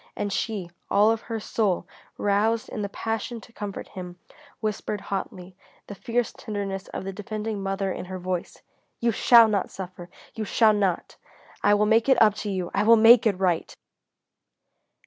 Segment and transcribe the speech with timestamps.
[0.15, 1.85] And she, all of her soul
[2.17, 4.17] roused in the passion to comfort him,
[4.59, 8.63] whispered hotly, the fierce tenderness of the defending mother in her voice:
[8.99, 10.09] "You shall not suffer!
[10.33, 11.17] You shall not!
[11.63, 12.71] I will make it up to you!
[12.73, 13.75] I will make it right!"